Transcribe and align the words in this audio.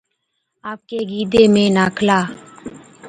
آپڪي 0.71 0.99
گِيدي 1.09 1.43
۾ 1.53 1.65
ناکلا، 1.77 2.19